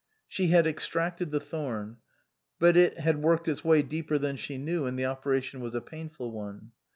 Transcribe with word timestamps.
She 0.27 0.47
had 0.47 0.65
extracted 0.65 1.29
the 1.29 1.39
thorn; 1.39 1.97
but 2.57 2.75
it 2.75 2.97
had 2.97 3.21
worked 3.21 3.47
its 3.47 3.63
way 3.63 3.83
deeper 3.83 4.17
than 4.17 4.35
she 4.35 4.57
knew, 4.57 4.87
and 4.87 4.97
the 4.97 5.05
operation 5.05 5.59
was 5.61 5.75
a 5.75 5.79
painful 5.81 6.31
one. 6.31 6.71